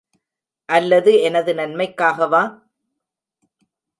[0.69, 2.43] அல்லது எனது நன்மைக்காகவா?